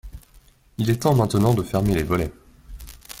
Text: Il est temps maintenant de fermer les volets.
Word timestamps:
Il 0.79 0.89
est 0.89 1.03
temps 1.03 1.13
maintenant 1.13 1.53
de 1.53 1.61
fermer 1.61 1.93
les 1.93 2.01
volets. 2.01 2.33